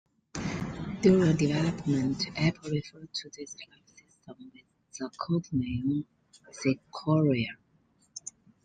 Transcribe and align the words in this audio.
During 1.03 1.35
development, 1.37 2.25
Apple 2.35 2.71
referred 2.71 3.13
to 3.13 3.29
this 3.29 3.53
file 3.53 3.85
system 3.85 4.51
with 4.51 4.63
the 4.97 5.11
codename 5.15 6.05
"Sequoia". 6.49 7.49